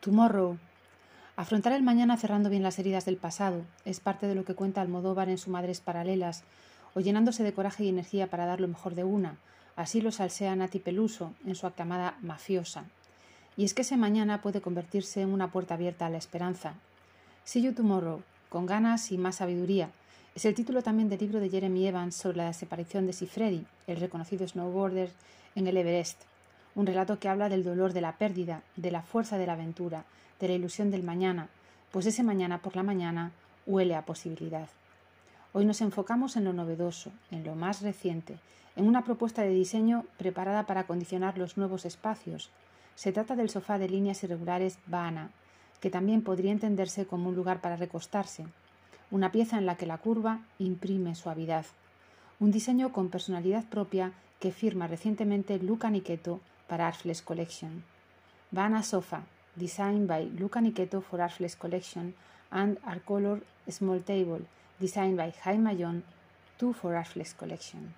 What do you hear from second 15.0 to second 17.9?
en una puerta abierta a la esperanza. See You